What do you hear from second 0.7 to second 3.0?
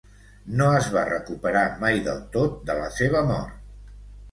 es va recuperar mai del tot de la